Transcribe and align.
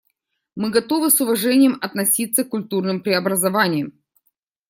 Мы 0.55 0.71
готовы 0.71 1.11
с 1.11 1.21
уважением 1.21 1.77
относиться 1.79 2.43
к 2.43 2.49
культурным 2.49 3.01
преобразованиям. 3.01 3.93